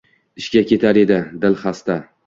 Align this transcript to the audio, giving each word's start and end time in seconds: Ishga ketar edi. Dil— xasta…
Ishga 0.43 0.63
ketar 0.71 1.01
edi. 1.03 1.21
Dil— 1.45 1.61
xasta… 1.67 2.03